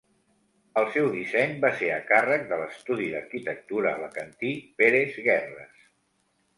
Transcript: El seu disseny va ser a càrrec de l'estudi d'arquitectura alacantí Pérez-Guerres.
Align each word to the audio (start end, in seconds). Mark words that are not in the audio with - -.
El 0.81 0.87
seu 0.95 1.09
disseny 1.15 1.53
va 1.65 1.71
ser 1.83 1.91
a 1.99 2.01
càrrec 2.13 2.49
de 2.55 2.59
l'estudi 2.63 3.13
d'arquitectura 3.13 3.95
alacantí 3.99 4.59
Pérez-Guerres. 4.83 5.91